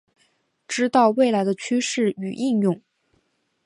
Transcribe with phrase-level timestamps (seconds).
[0.67, 2.81] 知道未来的趋势与应用